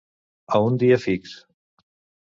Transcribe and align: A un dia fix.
A 0.55 0.61
un 0.69 0.81
dia 0.85 0.99
fix. 1.05 1.39